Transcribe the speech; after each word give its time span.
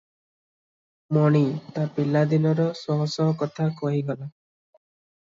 ମଣି 1.17 1.41
ତା 1.75 1.83
ପିଲାଦିନର 1.97 2.65
ଶହଶହ 2.79 3.29
କଥା 3.43 3.67
କହିଗଲା। 3.83 4.31